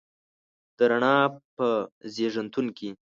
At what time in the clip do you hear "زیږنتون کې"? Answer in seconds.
2.13-2.89